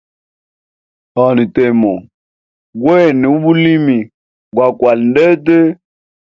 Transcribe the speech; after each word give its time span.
Hanha 1.15 1.43
temo 1.55 1.93
gwene 2.81 3.25
ubulimi 3.35 3.97
uklwala 4.67 5.03
ndete. 5.09 5.57